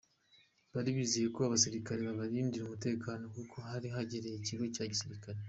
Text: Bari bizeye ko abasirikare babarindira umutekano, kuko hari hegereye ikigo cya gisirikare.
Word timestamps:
Bari 0.73 0.89
bizeye 0.97 1.27
ko 1.35 1.39
abasirikare 1.43 1.99
babarindira 2.07 2.63
umutekano, 2.65 3.23
kuko 3.35 3.55
hari 3.69 3.87
hegereye 3.93 4.35
ikigo 4.37 4.65
cya 4.75 4.85
gisirikare. 4.93 5.37